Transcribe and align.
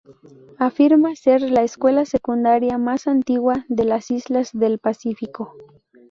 Afirma 0.57 1.13
ser 1.13 1.43
la 1.43 1.61
escuela 1.61 2.05
secundaria 2.05 2.79
más 2.79 3.05
antigua 3.05 3.67
de 3.69 3.83
las 3.85 4.09
islas 4.09 4.49
del 4.51 4.79
Pacífico. 4.79 5.53